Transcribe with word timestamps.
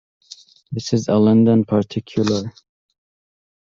This 0.71 0.93
is 0.93 1.09
a 1.09 1.13
London 1.13 1.63
particular. 1.63 2.51